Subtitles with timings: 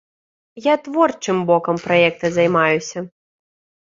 [0.65, 2.99] Я творчым бокам праекта займаюся.